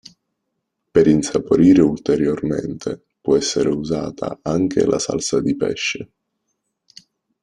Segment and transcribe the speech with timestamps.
[0.91, 6.11] Per insaporire ulteriormente può essere usata anche la salsa di pesce.